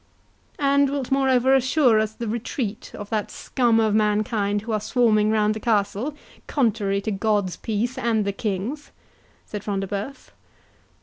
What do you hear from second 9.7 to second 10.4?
de Bœuf.